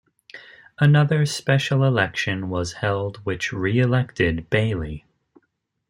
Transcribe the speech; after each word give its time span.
Another 0.79 1.27
special 1.27 1.83
election 1.83 2.49
was 2.49 2.73
held 2.73 3.17
which 3.17 3.53
re-elected 3.53 4.49
Bailey. 4.49 5.05